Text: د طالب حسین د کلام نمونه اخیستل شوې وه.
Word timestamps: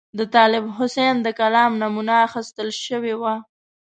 د 0.17 0.19
طالب 0.35 0.65
حسین 0.77 1.15
د 1.21 1.27
کلام 1.39 1.71
نمونه 1.81 2.13
اخیستل 2.27 2.69
شوې 2.85 3.15
وه. 3.21 3.33